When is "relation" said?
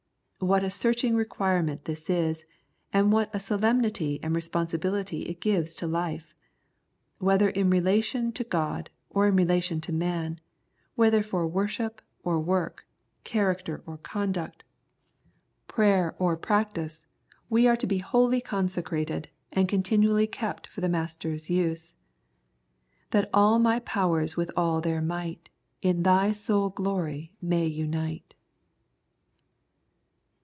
7.69-8.31, 9.35-9.79